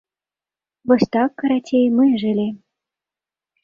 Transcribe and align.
Вось 0.93 1.05
так, 1.17 1.29
карацей, 1.43 1.87
мы 2.01 2.11
і 2.11 2.19
жылі. 2.27 2.51